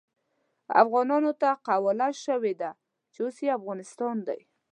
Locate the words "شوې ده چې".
2.25-3.19